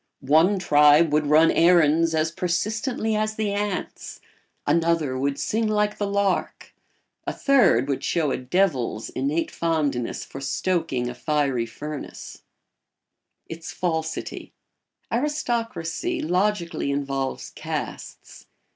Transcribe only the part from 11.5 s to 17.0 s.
furnace. [Sidenote: Its falsity.] Aristocracy logically